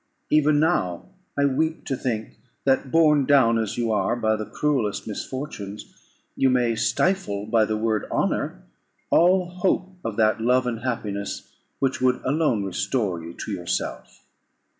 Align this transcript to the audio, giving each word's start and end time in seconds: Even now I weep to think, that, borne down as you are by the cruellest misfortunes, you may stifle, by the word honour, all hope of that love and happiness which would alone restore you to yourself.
Even 0.31 0.59
now 0.59 1.09
I 1.37 1.45
weep 1.45 1.85
to 1.85 1.95
think, 1.95 2.39
that, 2.63 2.89
borne 2.91 3.27
down 3.27 3.59
as 3.59 3.77
you 3.77 3.91
are 3.91 4.15
by 4.15 4.35
the 4.35 4.47
cruellest 4.47 5.05
misfortunes, 5.07 5.93
you 6.35 6.49
may 6.49 6.75
stifle, 6.75 7.45
by 7.45 7.65
the 7.65 7.77
word 7.77 8.07
honour, 8.09 8.63
all 9.11 9.45
hope 9.45 9.93
of 10.03 10.15
that 10.15 10.41
love 10.41 10.65
and 10.65 10.79
happiness 10.79 11.51
which 11.77 12.01
would 12.01 12.19
alone 12.25 12.63
restore 12.63 13.23
you 13.23 13.35
to 13.45 13.51
yourself. 13.51 14.23